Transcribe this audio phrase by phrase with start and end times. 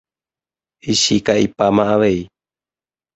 [0.91, 2.19] Ichika'ipáma avei.